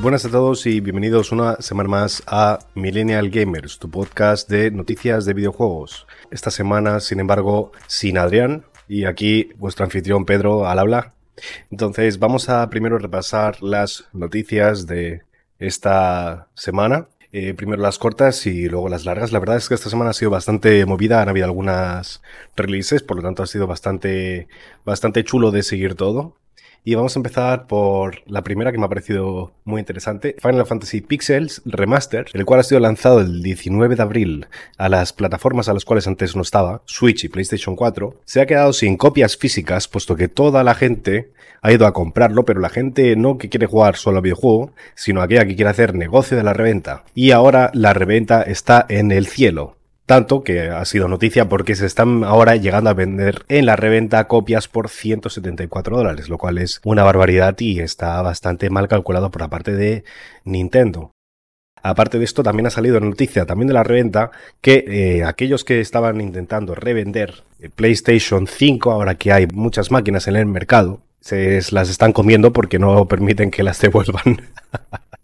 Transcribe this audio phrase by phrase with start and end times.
[0.00, 5.26] Buenas a todos y bienvenidos una semana más a Millennial Gamers, tu podcast de noticias
[5.26, 6.06] de videojuegos.
[6.30, 11.14] Esta semana, sin embargo, sin Adrián y aquí vuestro anfitrión Pedro al habla.
[11.70, 15.22] Entonces vamos a primero repasar las noticias de
[15.58, 17.08] esta semana.
[17.30, 19.30] Eh, primero las cortas y luego las largas.
[19.30, 22.22] La verdad es que esta semana ha sido bastante movida, han habido algunas
[22.56, 24.48] releases, por lo tanto ha sido bastante,
[24.84, 26.36] bastante chulo de seguir todo.
[26.84, 31.00] Y vamos a empezar por la primera que me ha parecido muy interesante, Final Fantasy
[31.00, 34.46] Pixels Remaster, el cual ha sido lanzado el 19 de abril
[34.78, 38.16] a las plataformas a las cuales antes no estaba, Switch y PlayStation 4.
[38.24, 42.44] Se ha quedado sin copias físicas, puesto que toda la gente ha ido a comprarlo,
[42.44, 45.94] pero la gente no que quiere jugar solo a videojuego, sino aquella que quiere hacer
[45.94, 47.04] negocio de la reventa.
[47.14, 49.76] Y ahora la reventa está en el cielo.
[50.12, 54.28] Tanto que ha sido noticia porque se están ahora llegando a vender en la reventa
[54.28, 59.40] copias por 174 dólares, lo cual es una barbaridad y está bastante mal calculado por
[59.40, 60.04] la parte de
[60.44, 61.12] Nintendo.
[61.82, 65.80] Aparte de esto, también ha salido noticia también de la reventa que eh, aquellos que
[65.80, 71.88] estaban intentando revender PlayStation 5, ahora que hay muchas máquinas en el mercado, se las
[71.88, 74.42] están comiendo porque no permiten que las devuelvan.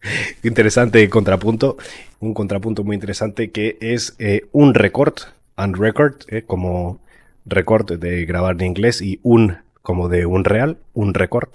[0.42, 1.76] interesante contrapunto,
[2.20, 5.14] un contrapunto muy interesante que es eh, un record,
[5.56, 7.00] un record, eh, como
[7.46, 11.48] record de grabar en inglés y un como de un real, un record,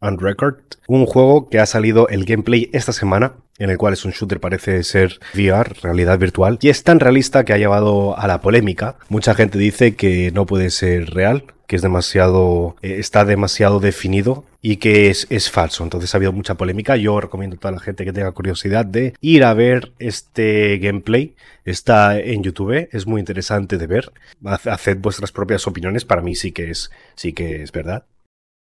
[0.00, 4.04] un record, un juego que ha salido el gameplay esta semana en el cual es
[4.04, 8.26] un shooter parece ser VR, realidad virtual, y es tan realista que ha llevado a
[8.26, 8.96] la polémica.
[9.08, 14.44] Mucha gente dice que no puede ser real, que es demasiado, eh, está demasiado definido
[14.60, 15.84] y que es, es, falso.
[15.84, 16.96] Entonces ha habido mucha polémica.
[16.96, 21.36] Yo recomiendo a toda la gente que tenga curiosidad de ir a ver este gameplay.
[21.64, 24.12] Está en YouTube, es muy interesante de ver.
[24.42, 26.04] Haced vuestras propias opiniones.
[26.04, 28.04] Para mí sí que es, sí que es verdad.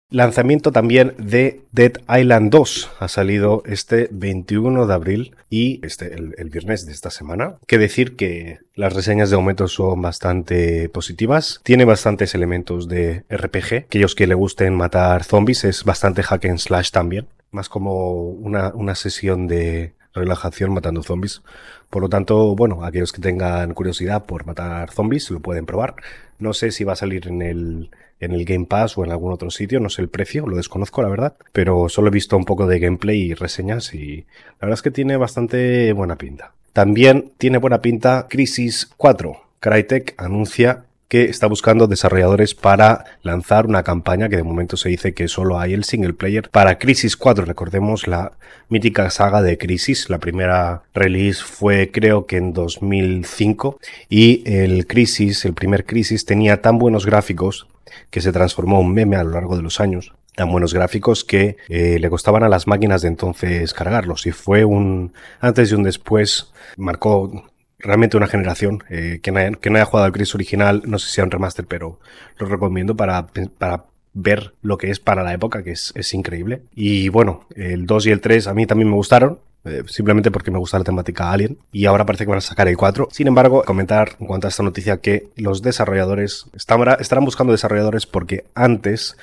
[0.09, 6.49] Lanzamiento también de Dead Island 2 ha salido este 21 de abril y este el,
[6.49, 7.57] viernes de esta semana.
[7.67, 11.59] Que decir que las reseñas de momento son bastante positivas.
[11.63, 13.85] Tiene bastantes elementos de RPG.
[13.87, 17.27] Aquellos que le gusten matar zombies es bastante hack and slash también.
[17.51, 21.41] Más como una, una sesión de relajación matando zombies.
[21.89, 25.95] Por lo tanto, bueno, aquellos que tengan curiosidad por matar zombies lo pueden probar.
[26.39, 29.31] No sé si va a salir en el en el Game Pass o en algún
[29.31, 32.45] otro sitio, no sé el precio, lo desconozco la verdad, pero solo he visto un
[32.45, 34.25] poco de gameplay y reseñas y
[34.59, 36.53] la verdad es que tiene bastante buena pinta.
[36.73, 39.35] También tiene buena pinta Crisis 4.
[39.59, 45.13] Crytek anuncia que está buscando desarrolladores para lanzar una campaña que de momento se dice
[45.13, 47.45] que solo hay el single player para Crisis 4.
[47.45, 48.33] Recordemos la
[48.69, 50.09] mítica saga de Crisis.
[50.09, 53.79] La primera release fue creo que en 2005
[54.09, 57.67] y el Crisis, el primer Crisis tenía tan buenos gráficos
[58.09, 61.57] que se transformó en meme a lo largo de los años tan buenos gráficos que
[61.67, 64.27] eh, le costaban a las máquinas de entonces cargarlos.
[64.27, 65.11] Y fue un
[65.41, 67.43] antes y un después marcó
[67.79, 70.83] realmente una generación eh, que, no no haya, jugado al Crisis original.
[70.85, 71.99] No sé si sea un remaster pero
[72.37, 73.25] lo recomiendo para,
[73.57, 76.61] para ver lo que es para la época que es, es increíble.
[76.75, 80.51] Y bueno el 2 y el 3 a mí también me gustaron eh, simplemente porque
[80.51, 83.09] me gusta la temática Alien y ahora parece que van a sacar el 4.
[83.11, 88.45] Sin embargo, comentar en cuanto a esta noticia que los desarrolladores estarán buscando desarrolladores porque
[88.55, 89.17] antes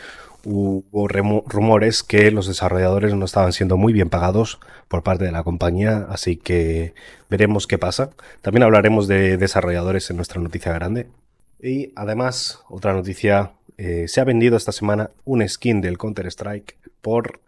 [0.44, 5.42] hubo rumores que los desarrolladores no estaban siendo muy bien pagados por parte de la
[5.42, 6.94] compañía, así que
[7.30, 8.10] veremos qué pasa.
[8.42, 11.06] También hablaremos de desarrolladores en nuestra noticia grande.
[11.62, 17.40] Y además, otra noticia, eh, se ha vendido esta semana un skin del Counter-Strike por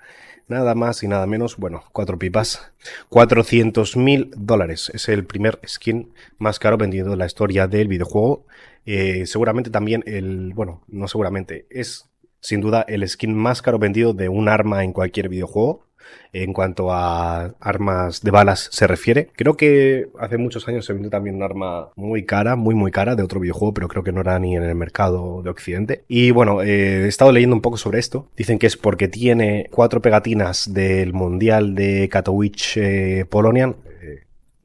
[0.49, 2.73] nada más y nada menos, bueno, cuatro pipas,
[3.09, 4.91] 400 mil dólares.
[4.95, 8.47] Es el primer skin más caro vendido en la historia del videojuego.
[8.85, 12.09] Eh, seguramente también el, bueno, no seguramente, es
[12.41, 15.86] sin duda el skin más caro vendido de un arma en cualquier videojuego
[16.33, 19.29] en cuanto a armas de balas se refiere.
[19.37, 23.17] Creo que hace muchos años se vendió también un arma muy cara, muy muy cara
[23.17, 26.05] de otro videojuego, pero creo que no era ni en el mercado de Occidente.
[26.09, 28.29] Y bueno, eh, he estado leyendo un poco sobre esto.
[28.37, 33.75] Dicen que es porque tiene cuatro pegatinas del Mundial de Katowice, eh, Polonia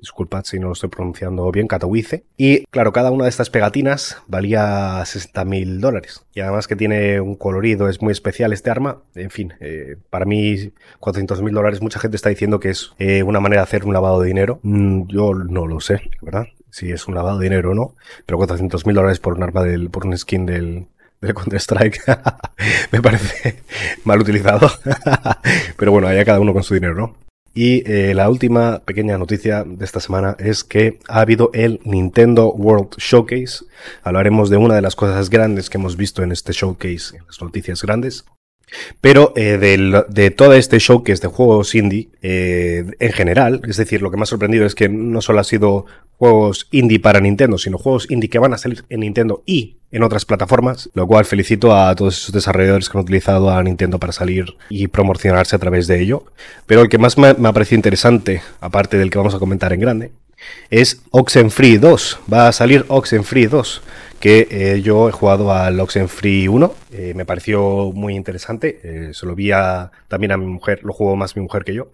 [0.01, 2.25] disculpad si no lo estoy pronunciando bien, Katowice.
[2.35, 6.25] Y claro, cada una de estas pegatinas valía 60 mil dólares.
[6.33, 9.01] Y además que tiene un colorido, es muy especial este arma.
[9.15, 13.23] En fin, eh, para mí 400 mil dólares, mucha gente está diciendo que es eh,
[13.23, 14.59] una manera de hacer un lavado de dinero.
[14.63, 16.47] Mm, yo no lo sé, ¿verdad?
[16.69, 17.95] Si es un lavado de dinero o no.
[18.25, 20.87] Pero 400 mil dólares por un arma del, por un skin del,
[21.21, 22.01] del Counter-Strike
[22.91, 23.61] me parece
[24.03, 24.69] mal utilizado.
[25.77, 27.30] Pero bueno, allá cada uno con su dinero, ¿no?
[27.53, 32.51] Y eh, la última pequeña noticia de esta semana es que ha habido el Nintendo
[32.53, 33.65] World Showcase.
[34.03, 37.41] Hablaremos de una de las cosas grandes que hemos visto en este showcase, en las
[37.41, 38.25] noticias grandes.
[39.01, 44.11] Pero eh, de todo este showcase de juegos indie eh, en general, es decir, lo
[44.11, 45.85] que me ha sorprendido es que no solo ha sido
[46.17, 50.03] juegos indie para Nintendo, sino juegos indie que van a salir en Nintendo y en
[50.03, 54.13] otras plataformas, lo cual felicito a todos esos desarrolladores que han utilizado a Nintendo para
[54.13, 56.23] salir y promocionarse a través de ello.
[56.65, 59.73] Pero el que más me, me ha parecido interesante, aparte del que vamos a comentar
[59.73, 60.11] en grande,
[60.69, 62.19] es Oxenfree 2.
[62.31, 63.81] Va a salir Oxenfree 2
[64.21, 69.25] que eh, yo he jugado al Oxenfree 1, eh, me pareció muy interesante, eh, se
[69.25, 69.49] lo vi
[70.07, 71.89] también a mi mujer, lo jugó más mi mujer que yo,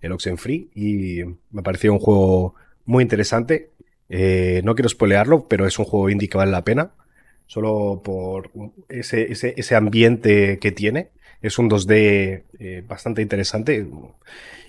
[0.00, 2.54] el Oxenfree, y me pareció un juego
[2.84, 3.70] muy interesante.
[4.08, 6.92] no quiero spoilearlo, pero es un juego indie que vale la pena,
[7.46, 8.50] solo por
[8.88, 11.10] ese, ese, ese ambiente que tiene.
[11.42, 13.86] Es un 2D bastante interesante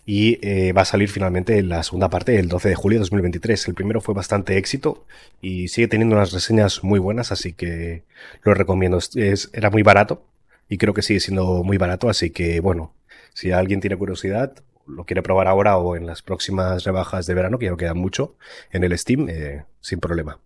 [0.06, 3.68] y eh, va a salir finalmente la segunda parte el 12 de julio de 2023.
[3.70, 5.06] El primero fue bastante éxito
[5.42, 8.04] y sigue teniendo unas reseñas muy buenas, así que
[8.44, 8.98] lo recomiendo.
[8.98, 10.26] Es, era muy barato
[10.68, 12.94] y creo que sigue siendo muy barato, así que bueno,
[13.34, 14.54] si alguien tiene curiosidad,
[14.86, 17.94] lo quiere probar ahora o en las próximas rebajas de verano, que ya no queda
[17.94, 18.36] mucho,
[18.72, 20.40] en el Steam, eh, sin problema.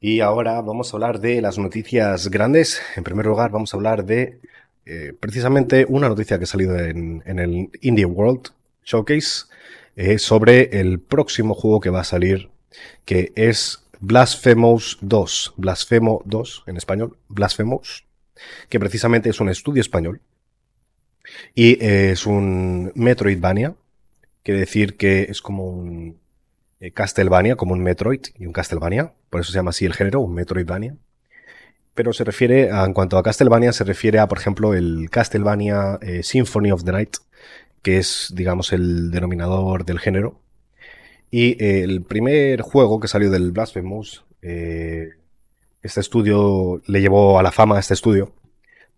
[0.00, 2.82] Y ahora vamos a hablar de las noticias grandes.
[2.96, 4.40] En primer lugar, vamos a hablar de
[4.84, 8.48] eh, precisamente una noticia que ha salido en, el Indie World
[8.84, 9.46] Showcase
[9.94, 12.50] eh, sobre el próximo juego que va a salir,
[13.04, 18.04] que es Blasphemous 2, Blasphemo 2 en español, Blasphemous,
[18.68, 20.20] que precisamente es un estudio español
[21.54, 23.76] y eh, es un Metroidvania,
[24.42, 26.20] quiere decir que es como un
[26.94, 30.34] Castlevania, como un Metroid y un Castlevania, por eso se llama así el género, un
[30.34, 30.96] Metroidvania
[31.94, 36.22] pero se refiere, en cuanto a Castlevania, se refiere a, por ejemplo, el Castlevania eh,
[36.22, 37.16] Symphony of the Night,
[37.82, 40.40] que es, digamos, el denominador del género.
[41.30, 45.10] Y eh, el primer juego que salió del Blasphemous, eh,
[45.82, 48.32] este estudio le llevó a la fama a este estudio,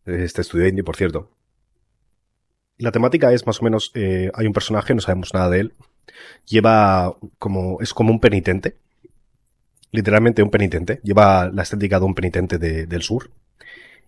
[0.07, 1.31] este estudio indie, por cierto.
[2.79, 5.75] La temática es más o menos, hay un personaje, no sabemos nada de él,
[6.45, 8.77] lleva como, es como un penitente,
[9.95, 13.31] literalmente un penitente, lleva la estética de un penitente del sur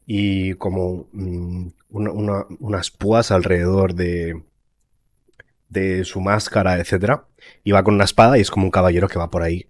[0.05, 4.43] y como mm, unas púas alrededor de,
[5.69, 7.25] de su máscara, etcétera,
[7.63, 9.69] y va con una espada y es como un caballero que va por ahí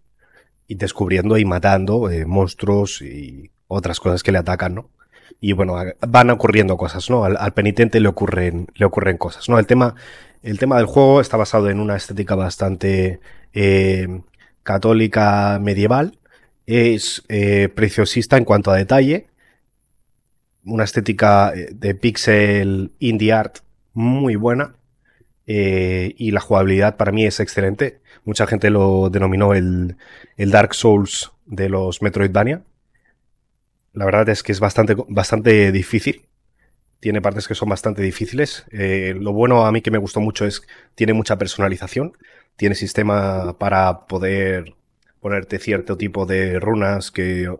[0.66, 4.88] y descubriendo y matando eh, monstruos y otras cosas que le atacan, ¿no?
[5.38, 7.24] Y bueno, van ocurriendo cosas, ¿no?
[7.24, 9.58] Al, penitente le ocurren, le ocurren cosas, ¿no?
[9.58, 9.94] El tema,
[10.42, 13.20] el tema del juego está basado en una estética bastante
[13.52, 14.22] eh,
[14.66, 16.18] católica medieval.
[16.66, 19.28] Es eh, preciosista en cuanto a detalle.
[20.64, 23.58] Una estética eh, de pixel indie art
[23.94, 24.74] muy buena.
[25.46, 28.00] Eh, y la jugabilidad para mí es excelente.
[28.24, 29.96] Mucha gente lo denominó el,
[30.36, 32.64] Dark Souls de los Metroidvania.
[33.92, 36.26] La verdad es que es bastante, bastante difícil.
[36.98, 38.64] Tiene partes que son bastante difíciles.
[38.72, 40.62] lo bueno a mí que me gustó mucho es
[40.96, 42.14] tiene mucha personalización
[42.56, 44.74] tiene sistema para poder
[45.20, 47.54] ponerte cierto tipo de runas que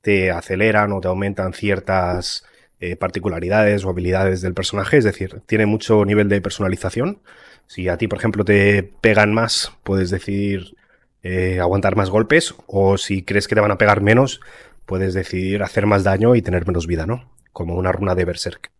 [0.00, 2.44] te aceleran o te aumentan ciertas
[2.80, 7.20] eh, particularidades o habilidades del personaje, es decir, tiene mucho nivel de personalización.
[7.66, 10.76] Si a ti, por ejemplo, te pegan más, puedes decidir
[11.22, 14.40] eh, aguantar más golpes, o si crees que te van a pegar menos,
[14.84, 17.30] puedes decidir hacer más daño y tener menos vida, ¿no?
[17.52, 18.70] Como una runa de Berserk.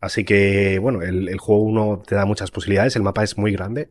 [0.00, 3.52] Así que, bueno, el, el juego 1 te da muchas posibilidades, el mapa es muy
[3.52, 3.90] grande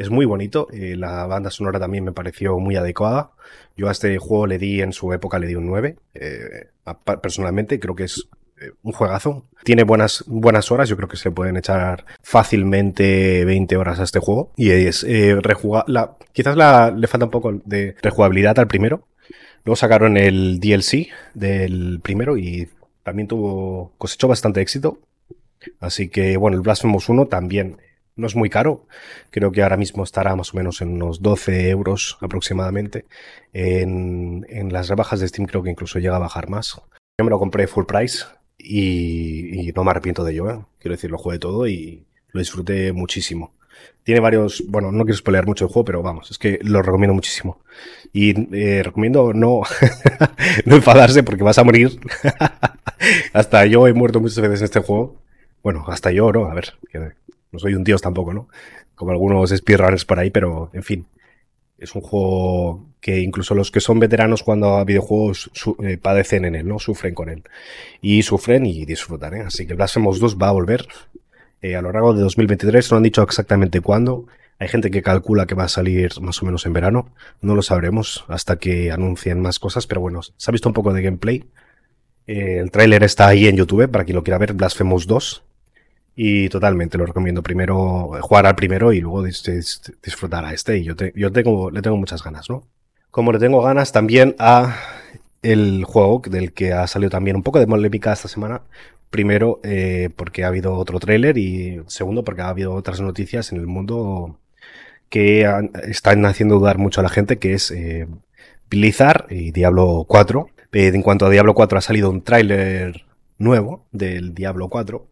[0.00, 0.66] es muy bonito.
[0.72, 3.32] Eh, la banda sonora también me pareció muy adecuada.
[3.76, 5.96] Yo a este juego le di en su época, le di un 9.
[6.14, 6.68] Eh,
[7.20, 8.26] personalmente creo que es
[8.62, 9.44] eh, un juegazo.
[9.62, 14.20] Tiene buenas, buenas horas, yo creo que se pueden echar fácilmente 20 horas a este
[14.20, 14.52] juego.
[14.56, 15.04] Y es
[15.86, 16.56] la, quizás
[16.96, 19.06] le falta un poco de rejugabilidad al primero.
[19.66, 22.70] Luego sacaron el DLC del primero y
[23.02, 24.98] también tuvo, cosechó bastante éxito.
[25.78, 27.76] Así que bueno, el Blasphemous 1 también
[28.20, 28.86] no es muy caro.
[29.30, 33.06] Creo que ahora mismo estará más o menos en unos 12 euros aproximadamente.
[33.52, 36.80] En, las rebajas de Steam creo que incluso llega a bajar más.
[37.18, 38.24] Yo me lo compré full price
[38.58, 40.50] y, no me arrepiento de ello.
[40.50, 40.60] ¿eh?
[40.78, 43.52] Quiero decir, lo jugué todo y lo disfruté muchísimo.
[44.04, 47.14] Tiene varios, bueno, no quiero spoilear mucho el juego, pero vamos, es que lo recomiendo
[47.14, 47.60] muchísimo.
[48.12, 49.62] Y eh, recomiendo no,
[50.64, 51.98] no enfadarse porque vas a morir.
[53.32, 55.16] hasta yo he muerto muchas veces en este juego.
[55.62, 56.46] Bueno, hasta yo, ¿no?
[56.46, 56.74] A ver,
[57.52, 58.48] no soy un dios tampoco, ¿no?
[58.94, 61.06] Como algunos speedrunners por ahí, pero en fin.
[61.78, 65.50] Es un juego que incluso los que son veteranos cuando a videojuegos
[65.82, 66.78] eh, padecen en él, ¿no?
[66.78, 67.42] Sufren con él.
[68.02, 69.40] Y sufren y disfrutan, ¿eh?
[69.40, 70.86] Así que Blasphemous 2 va a volver
[71.62, 72.90] eh, a lo largo de 2023.
[72.90, 74.26] No han dicho exactamente cuándo.
[74.58, 77.14] Hay gente que calcula que va a salir más o menos en verano.
[77.40, 80.92] No lo sabremos hasta que anuncien más cosas, pero bueno, se ha visto un poco
[80.92, 81.44] de gameplay.
[82.26, 85.42] Eh, el tráiler está ahí en YouTube para quien lo quiera ver, Blasphemous 2.
[86.16, 87.42] Y totalmente lo recomiendo.
[87.42, 90.78] Primero jugar al primero y luego disfrutar a este.
[90.78, 92.64] Y yo, yo tengo, le tengo muchas ganas, ¿no?
[93.10, 94.76] Como le tengo ganas también a
[95.42, 98.62] el juego del que ha salido también un poco de polémica esta semana.
[99.10, 103.58] Primero, eh, porque ha habido otro tráiler y segundo, porque ha habido otras noticias en
[103.58, 104.38] el mundo
[105.08, 105.44] que
[105.88, 108.06] están haciendo dudar mucho a la gente, que es eh,
[108.70, 110.48] Blizzard y Diablo 4.
[110.72, 113.04] Eh, en cuanto a Diablo 4 ha salido un tráiler
[113.38, 115.04] nuevo del Diablo 4.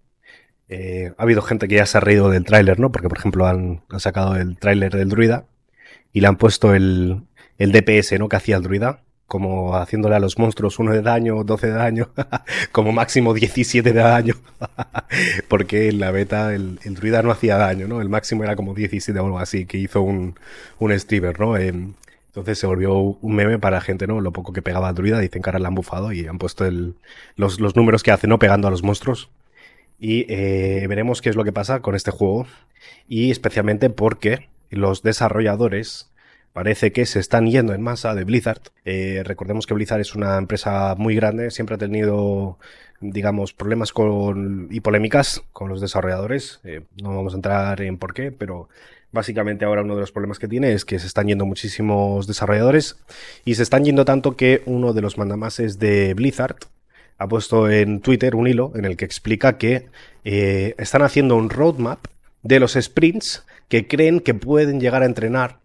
[0.71, 2.93] Ha habido gente que ya se ha reído del tráiler, ¿no?
[2.93, 5.47] Porque, por ejemplo, han, sacado el tráiler del druida
[6.13, 7.23] y le han puesto el,
[7.59, 8.29] DPS, ¿no?
[8.29, 12.11] Que hacía el druida como haciéndole a los monstruos uno de daño, 12 de daño,
[12.73, 14.35] como máximo 17 de daño,
[15.49, 18.01] porque en la beta el, druida no hacía daño, ¿no?
[18.01, 20.35] El máximo era como 17 o algo así, que hizo un,
[20.79, 21.57] un streamer, ¿no?
[21.59, 24.21] entonces se volvió un meme para la gente, ¿no?
[24.21, 26.65] Lo poco que pegaba al druida, dicen que ahora le han bufado y han puesto
[27.37, 28.39] los números que hace, ¿no?
[28.39, 29.29] Pegando a los monstruos.
[29.99, 32.47] Y eh, veremos qué es lo que pasa con este juego.
[33.09, 36.11] Y especialmente porque los desarrolladores
[36.53, 38.61] parece que se están yendo en masa de Blizzard.
[38.85, 42.59] Eh, recordemos que Blizzard es una empresa muy grande, siempre ha tenido,
[43.01, 46.61] digamos, problemas con, y polémicas con los desarrolladores.
[46.65, 48.69] Eh, no vamos a entrar en por qué, pero
[49.13, 52.97] básicamente ahora uno de los problemas que tiene es que se están yendo muchísimos desarrolladores
[53.45, 56.57] y se están yendo tanto que uno de los mandamases de Blizzard
[57.19, 59.89] ha puesto en Twitter un hilo en el que explica que
[60.25, 62.07] eh, están haciendo un roadmap
[62.43, 65.59] de los sprints que creen que pueden llegar a entrenar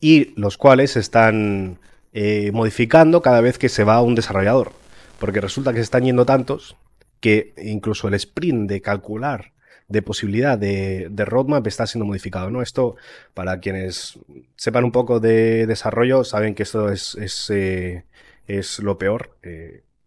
[0.00, 1.78] y los cuales están
[2.12, 4.72] eh, modificando cada vez que se va un desarrollador.
[5.18, 6.76] Porque resulta que se están yendo tantos
[7.20, 9.52] que incluso el sprint de calcular
[9.88, 12.50] de posibilidad de, roadmap está siendo modificado.
[12.50, 12.60] ¿no?
[12.60, 12.96] Esto,
[13.34, 14.18] para quienes
[14.56, 18.04] sepan un poco de desarrollo, saben que esto es, es, eh,
[18.46, 19.36] es lo peor.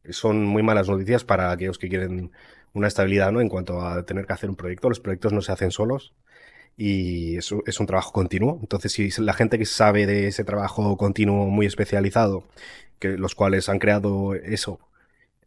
[0.09, 2.31] Son muy malas noticias para aquellos que quieren
[2.73, 3.41] una estabilidad ¿no?
[3.41, 4.89] en cuanto a tener que hacer un proyecto.
[4.89, 6.13] Los proyectos no se hacen solos
[6.77, 8.57] y es, es un trabajo continuo.
[8.61, 12.45] Entonces, si la gente que sabe de ese trabajo continuo muy especializado,
[12.99, 14.79] que los cuales han creado eso,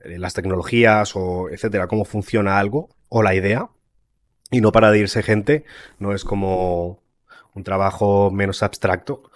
[0.00, 3.70] eh, las tecnologías o etcétera, cómo funciona algo o la idea,
[4.50, 5.64] y no para de irse gente,
[5.98, 7.02] no es como
[7.54, 9.30] un trabajo menos abstracto.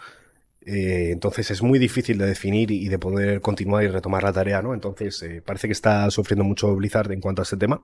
[0.68, 4.60] Eh, entonces es muy difícil de definir y de poder continuar y retomar la tarea,
[4.60, 4.74] ¿no?
[4.74, 7.80] Entonces eh, parece que está sufriendo mucho Blizzard en cuanto a este tema,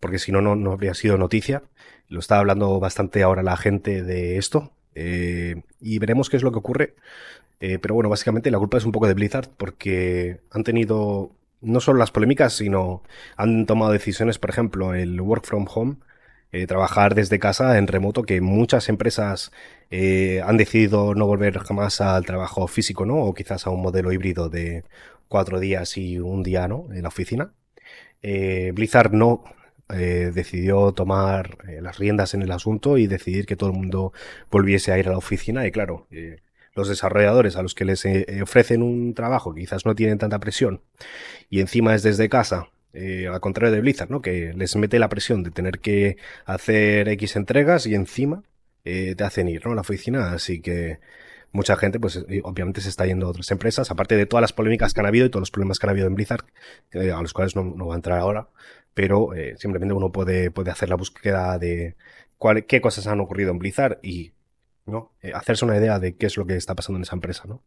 [0.00, 1.62] porque si no, no habría sido noticia.
[2.08, 4.72] Lo está hablando bastante ahora la gente de esto.
[4.94, 6.94] Eh, y veremos qué es lo que ocurre.
[7.60, 11.80] Eh, pero bueno, básicamente la culpa es un poco de Blizzard porque han tenido no
[11.80, 13.02] solo las polémicas, sino
[13.36, 15.96] han tomado decisiones, por ejemplo, el work from home,
[16.54, 19.52] eh, trabajar desde casa en remoto, que muchas empresas
[20.44, 23.16] han decidido no volver jamás al trabajo físico, ¿no?
[23.18, 24.82] O quizás a un modelo híbrido de
[25.28, 26.88] cuatro días y un día, ¿no?
[26.92, 27.52] En la oficina.
[28.22, 29.44] Blizzard no
[29.90, 34.14] eh, decidió tomar eh, las riendas en el asunto y decidir que todo el mundo
[34.50, 35.66] volviese a ir a la oficina.
[35.66, 36.40] Y claro, eh,
[36.74, 38.06] los desarrolladores a los que les
[38.42, 40.80] ofrecen un trabajo quizás no tienen tanta presión
[41.50, 44.22] y encima es desde casa, al contrario de Blizzard, ¿no?
[44.22, 48.42] que les mete la presión de tener que hacer X entregas y encima
[48.82, 49.72] te hacen ir ¿no?
[49.72, 50.32] a la oficina.
[50.32, 51.00] Así que
[51.54, 54.92] mucha gente, pues obviamente se está yendo a otras empresas, aparte de todas las polémicas
[54.92, 56.44] que han habido y todos los problemas que han habido en Blizzard,
[56.92, 58.48] a los cuales no, va a entrar ahora,
[58.92, 61.96] pero eh, simplemente uno puede, puede hacer la búsqueda de
[62.38, 64.32] cuál, qué cosas han ocurrido en Blizzard y
[64.86, 65.12] ¿no?
[65.22, 67.44] Eh, hacerse una idea de qué es lo que está pasando en esa empresa.
[67.46, 67.62] ¿no?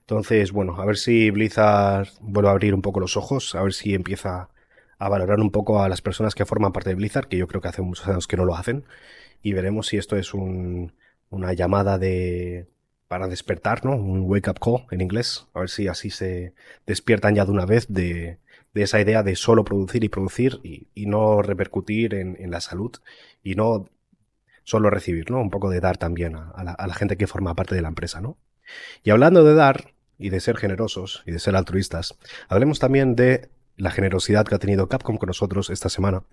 [0.00, 3.72] Entonces, bueno, a ver si Blizzard vuelve a abrir un poco los ojos, a ver
[3.72, 4.48] si empieza
[4.98, 7.60] a valorar un poco a las personas que forman parte de Blizzard, que yo creo
[7.60, 8.84] que hace muchos años que no lo hacen,
[9.42, 10.92] y veremos si esto es un,
[11.30, 12.68] una llamada de
[13.08, 13.94] para despertar, ¿no?
[13.94, 16.54] Un wake up call en inglés, a ver si así se
[16.86, 18.38] despiertan ya de una vez de,
[18.74, 22.92] de esa idea de solo producir y producir y, no repercutir en, la salud
[23.42, 23.88] y no
[24.64, 25.40] solo recibir, ¿no?
[25.40, 28.36] Un poco de dar también a, la, gente que forma parte de la empresa, ¿no?
[29.04, 32.16] Y hablando de dar y de ser generosos y de ser altruistas,
[32.48, 36.24] hablemos también de la generosidad que ha tenido Capcom con nosotros esta semana.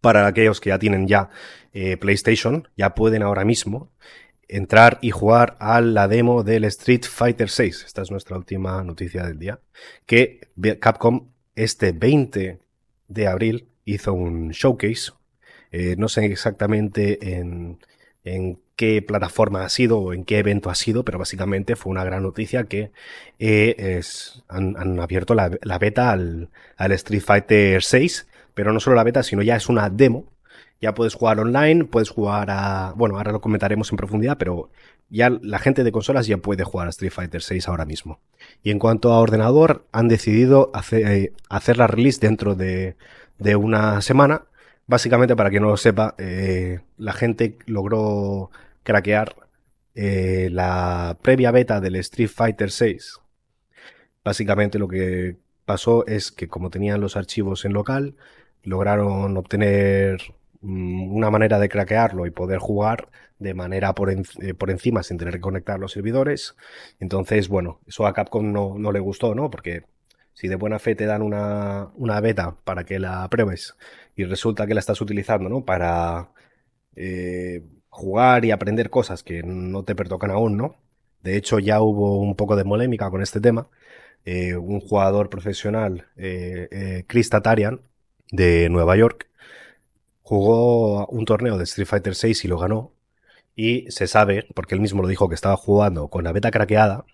[0.00, 1.30] Para aquellos que ya tienen ya
[1.72, 3.90] eh, PlayStation, ya pueden ahora mismo
[4.48, 7.68] entrar y jugar a la demo del Street Fighter VI.
[7.68, 9.60] Esta es nuestra última noticia del día.
[10.06, 10.48] Que
[10.80, 12.58] Capcom este 20
[13.08, 15.12] de abril hizo un showcase.
[15.70, 17.78] Eh, no sé exactamente en,
[18.82, 22.24] qué plataforma ha sido o en qué evento ha sido, pero básicamente fue una gran
[22.24, 22.90] noticia que
[23.38, 24.00] eh,
[24.48, 26.48] han, abierto la, beta al,
[26.78, 30.26] Street Fighter 6, pero no solo la beta, sino ya es una demo
[30.80, 32.92] ya puedes jugar online, puedes jugar a...
[32.96, 34.68] Bueno, ahora lo comentaremos en profundidad, pero
[35.10, 38.18] ya la gente de consolas ya puede jugar a Street Fighter 6 ahora mismo.
[38.64, 42.96] Y en cuanto a ordenador, han decidido hacer, eh, hacer la release dentro de,
[43.56, 44.46] una semana.
[44.88, 48.50] Básicamente, para quien no lo sepa, eh, la gente logró
[48.82, 49.36] craquear
[49.94, 53.20] eh, la previa beta del Street Fighter 6.
[54.24, 58.16] Básicamente lo que pasó es que como tenían los archivos en local,
[58.62, 60.20] lograron obtener
[60.60, 63.08] mm, una manera de craquearlo y poder jugar
[63.38, 66.56] de manera por, eh, por, encima sin tener que conectar los servidores.
[67.00, 69.50] Entonces, bueno, eso a Capcom no, no, le gustó, ¿no?
[69.50, 69.84] Porque
[70.34, 73.76] si de buena fe te dan una, una, beta para que la pruebes
[74.16, 75.64] y resulta que la estás utilizando, ¿no?
[75.64, 76.30] Para
[76.96, 77.62] eh,
[77.92, 80.76] jugar y aprender cosas que no te pertocan aún, ¿no?
[81.22, 83.68] De hecho, ya hubo un poco de polémica con este tema.
[84.24, 87.82] Eh, un jugador profesional, eh, eh, Chris Tatarian,
[88.30, 89.28] de Nueva York,
[90.22, 92.92] jugó un torneo de Street Fighter VI y lo ganó.
[93.56, 97.04] Y se sabe, porque él mismo lo dijo, que estaba jugando con la beta craqueada.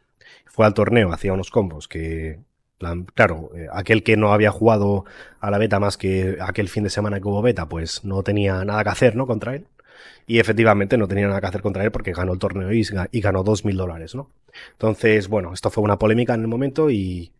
[0.46, 2.40] Fue al torneo, hacía unos combos que,
[3.14, 5.04] claro, aquel que no había jugado
[5.40, 8.64] a la beta más que aquel fin de semana que hubo beta, pues no tenía
[8.64, 9.26] nada que hacer, ¿no?
[9.26, 9.66] Contra él.
[10.26, 12.84] Y efectivamente no tenía nada que hacer contra él porque ganó el torneo y,
[13.20, 14.30] ganó dos mil dólares, ¿no?
[14.72, 17.32] Entonces, bueno, esto fue una polémica en el momento y,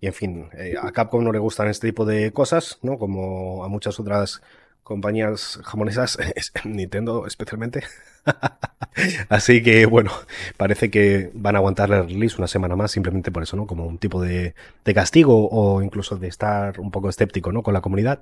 [0.00, 2.98] y en fin, eh, a Capcom no le gustan este tipo de cosas, ¿no?
[2.98, 4.42] Como a muchas otras
[4.82, 6.18] compañías japonesas,
[6.64, 7.82] Nintendo especialmente.
[9.28, 10.12] Así que bueno,
[10.56, 13.66] parece que van a aguantar el release una semana más simplemente por eso, ¿no?
[13.66, 14.54] Como un tipo de,
[14.84, 17.62] de castigo o incluso de estar un poco escéptico, ¿no?
[17.62, 18.20] Con la comunidad.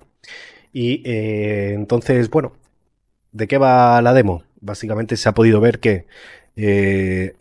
[0.73, 2.53] Y eh, entonces, bueno,
[3.33, 4.45] ¿De qué va la demo?
[4.61, 6.07] Básicamente se ha podido ver que
[6.57, 7.35] eh,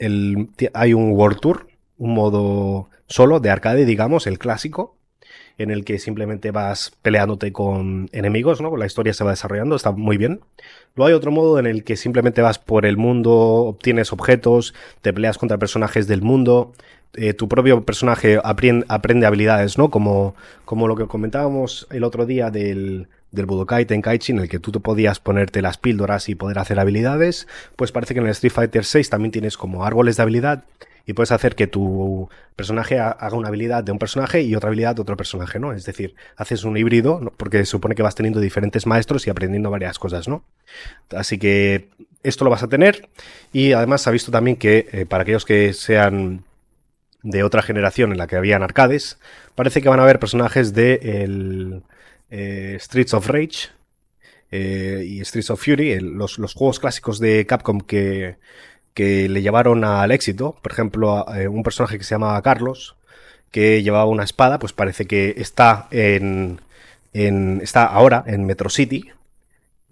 [0.73, 1.67] hay un World Tour,
[1.97, 4.95] un modo solo de arcade, digamos, el clásico,
[5.57, 8.75] en el que simplemente vas peleándote con enemigos, ¿no?
[8.77, 10.39] La historia se va desarrollando, está muy bien.
[10.95, 15.13] Luego hay otro modo en el que simplemente vas por el mundo, obtienes objetos, te
[15.13, 16.71] peleas contra personajes del mundo,
[17.13, 19.89] eh, tu propio personaje aprende, aprende, habilidades, ¿no?
[19.89, 24.59] Como, como lo que comentábamos el otro día del, del Budokai Tenkaichi en el que
[24.59, 28.31] tú te podías ponerte las píldoras y poder hacer habilidades, pues parece que en el
[28.31, 30.63] Street Fighter 6 también tienes como árboles de habilidad
[31.05, 34.95] y puedes hacer que tu personaje haga una habilidad de un personaje y otra habilidad
[34.95, 35.73] de otro personaje, ¿no?
[35.73, 39.97] Es decir, haces un híbrido, porque supone que vas teniendo diferentes maestros y aprendiendo varias
[39.97, 40.43] cosas, ¿no?
[41.15, 41.89] Así que
[42.23, 43.09] esto lo vas a tener
[43.51, 46.43] y además ha visto también que eh, para aquellos que sean
[47.23, 49.17] de otra generación en la que habían arcades,
[49.55, 51.83] parece que van a haber personajes de el
[52.31, 53.69] eh, Streets of Rage
[54.51, 58.37] eh, y Streets of Fury, los, juegos clásicos de Capcom que,
[58.93, 60.55] que le llevaron al éxito.
[60.61, 62.95] Por ejemplo, eh, un personaje que se llamaba Carlos,
[63.51, 66.61] que llevaba una espada, pues parece que está en,
[67.13, 69.11] está ahora en Metro City,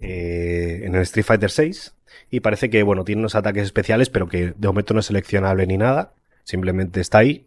[0.00, 1.92] en el Street Fighter 6.
[2.30, 5.66] Y parece que, bueno, tiene unos ataques especiales, pero que de momento no es seleccionable
[5.66, 6.14] ni nada.
[6.44, 7.46] Simplemente está ahí.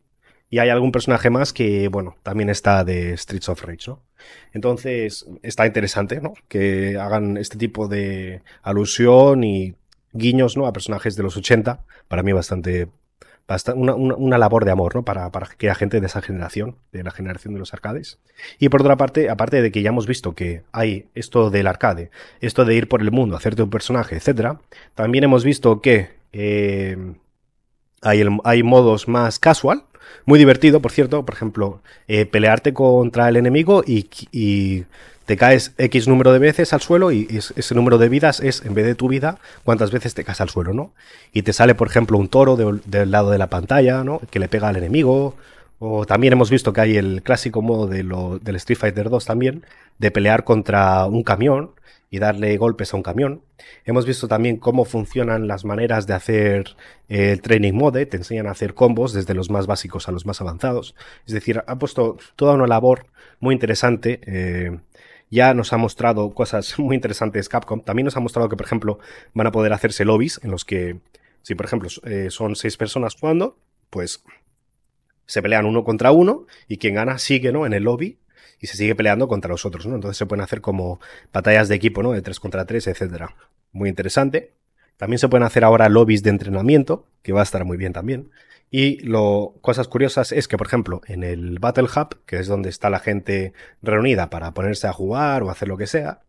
[0.54, 4.04] Y hay algún personaje más que, bueno, también está de Streets of Rage, ¿no?
[4.54, 6.36] Entonces, está interesante, ¿no?
[6.48, 9.74] Que hagan este tipo de alusión y
[10.12, 10.68] guiños, ¿no?
[10.68, 11.80] A personajes de los 80.
[12.08, 12.88] Para mí bastante,
[13.74, 15.04] una, una, labor de amor, ¿no?
[15.04, 18.20] Para, para que haya gente de esa generación, de la generación de los arcades.
[18.60, 22.12] Y por otra parte, aparte de que ya hemos visto que hay esto del arcade,
[22.42, 24.60] esto de ir por el mundo, hacerte un personaje, etcétera,
[24.94, 27.16] también hemos visto que eh,
[28.04, 29.84] hay, modos más casual,
[30.26, 34.86] muy divertido, por cierto, por ejemplo, eh, pelearte contra el enemigo y,
[35.26, 38.74] te caes X número de veces al suelo y ese número de vidas es, en
[38.74, 40.92] vez de tu vida, cuántas veces te caes al suelo, ¿no?
[41.32, 44.20] Y te sale, por ejemplo, un toro del lado de la pantalla, ¿no?
[44.30, 45.36] Que le pega al enemigo.
[45.80, 48.04] O también hemos visto que hay el clásico modo de
[48.42, 49.64] del Street Fighter 2 también,
[49.98, 51.72] de pelear contra un camión
[52.14, 53.42] y darle golpes a un camión.
[53.86, 56.76] Hemos visto también cómo funcionan las maneras de hacer
[57.10, 60.24] eh, el training mode, te enseñan a hacer combos desde los más básicos a los
[60.28, 60.94] más avanzados.
[61.26, 63.08] Es decir, ha puesto toda una labor
[63.40, 64.22] muy interesante.
[64.28, 64.78] Eh,
[65.32, 67.82] ya nos ha mostrado cosas muy interesantes Capcom.
[67.82, 69.00] También nos ha mostrado que, por ejemplo,
[69.34, 71.00] van a poder hacerse lobbies en los que,
[71.42, 73.58] si por ejemplo eh, son seis personas jugando,
[73.90, 74.24] pues
[75.26, 77.66] se pelean uno contra uno y quien gana sigue ¿no?
[77.66, 78.20] en el lobby
[78.64, 79.96] y se sigue peleando contra los otros, ¿no?
[79.96, 81.02] Entonces se pueden hacer como
[81.34, 82.14] batallas de equipo, ¿no?
[82.14, 83.36] De 3 contra 3, etcétera.
[83.74, 84.54] Muy interesante.
[84.96, 88.32] También se pueden hacer ahora lobbies de entrenamiento, que va a estar muy bien también.
[88.72, 92.70] Y lo cosas curiosas es que, por ejemplo, en el Battle Hub, que es donde
[92.70, 96.22] está la gente reunida para ponerse a jugar o hacer lo que sea,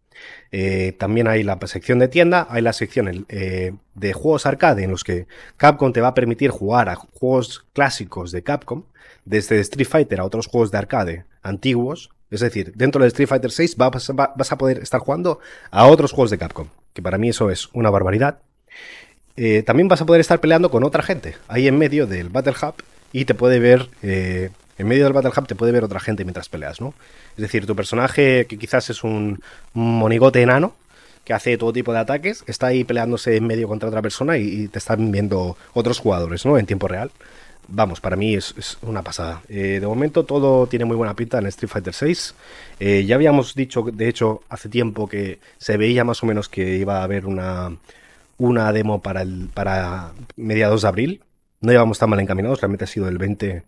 [0.50, 4.90] eh, también hay la sección de tienda, hay la sección eh, de juegos arcade en
[4.90, 8.86] los que Capcom te va a permitir jugar a juegos clásicos de Capcom,
[9.24, 13.52] desde Street Fighter a otros juegos de arcade antiguos, Es decir, dentro de Street Fighter
[13.52, 15.38] 6 vas, a poder estar jugando
[15.70, 18.38] a otros juegos de Capcom, que para mí eso es una barbaridad.
[19.36, 22.54] Eh, también vas a poder estar peleando con otra gente ahí en medio del Battle
[22.60, 22.74] Hub
[23.12, 26.24] y te puede ver, eh, en medio del Battle Hub te puede ver otra gente
[26.24, 26.92] mientras peleas, ¿no?
[27.36, 29.40] Es decir, tu personaje, que quizás es un
[29.72, 30.74] monigote enano,
[31.24, 34.66] que hace todo tipo de ataques, está ahí peleándose en medio contra otra persona y,
[34.66, 36.58] te están viendo otros jugadores, ¿no?
[36.58, 37.12] En tiempo real.
[37.68, 39.42] Vamos, para mí es, una pasada.
[39.48, 43.06] Eh, de momento todo tiene muy buena pinta en Street Fighter VI.
[43.06, 47.00] ya habíamos dicho, de hecho, hace tiempo que se veía más o menos que iba
[47.00, 47.76] a haber una,
[48.38, 51.22] una demo para, el, para mediados de abril.
[51.60, 53.64] No llevamos tan mal encaminados, realmente ha sido el 20,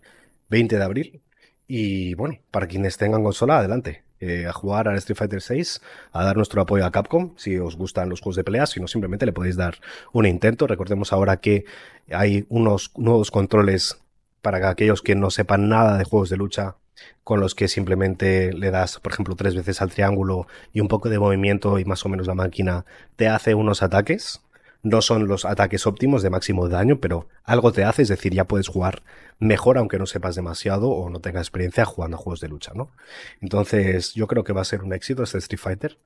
[0.50, 1.22] 20 de abril.
[1.68, 4.06] Y bueno, para quienes tengan consola, adelante.
[4.18, 7.76] Eh, a jugar a Street Fighter 6, a dar nuestro apoyo a Capcom, si os
[7.76, 9.76] gustan los juegos de pelea, si no simplemente le podéis dar
[10.12, 10.66] un intento.
[10.66, 11.66] Recordemos ahora que
[12.11, 13.98] hay unos nuevos controles
[14.40, 16.76] para aquellos que no sepan nada de juegos de lucha,
[17.24, 21.11] con los que simplemente le das, por ejemplo, tres veces al triángulo y un poco
[21.11, 24.40] de movimiento y más o menos la máquina te hace unos ataques
[24.87, 28.46] no son los ataques óptimos de máximo daño, pero algo te hace, es decir, ya
[28.46, 29.03] puedes jugar
[29.40, 32.92] mejor aunque no sepas demasiado o no tengas experiencia jugando a juegos de lucha, ¿no?
[33.40, 35.99] Entonces, yo creo que va a ser un éxito este Street Fighter.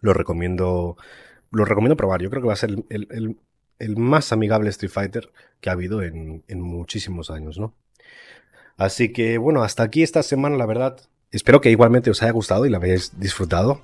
[0.00, 0.98] Lo recomiendo,
[1.50, 2.20] lo recomiendo probar.
[2.20, 5.30] Yo creo que va a ser el, más amigable Street Fighter
[5.62, 7.72] que ha habido en, en muchísimos años, ¿no?
[8.76, 11.00] Así que, bueno, hasta aquí esta semana, la verdad.
[11.30, 13.80] Espero que igualmente os haya gustado y la hayáis disfrutado.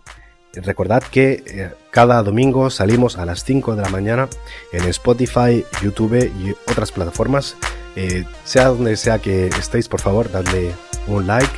[0.54, 4.28] Recordad que eh, cada domingo salimos a las 5 de la mañana
[4.72, 7.56] en Spotify, YouTube y otras plataformas.
[7.96, 10.72] Eh, sea donde sea que estéis, por favor, dadle
[11.06, 11.52] un like,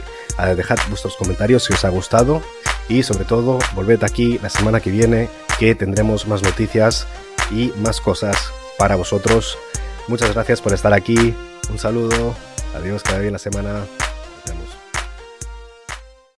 [0.57, 2.43] dejad vuestros comentarios si os ha gustado
[2.89, 5.29] y sobre todo volved aquí la semana que viene
[5.59, 7.07] que tendremos más noticias
[7.51, 9.59] y más cosas para vosotros.
[10.09, 11.35] Muchas gracias por estar aquí.
[11.71, 12.35] Un saludo.
[12.75, 13.85] Adiós, cada bien la semana.